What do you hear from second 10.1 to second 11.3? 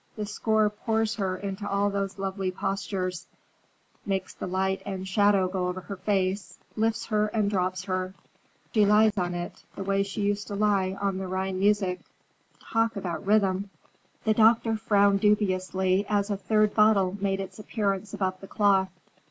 used to lie on the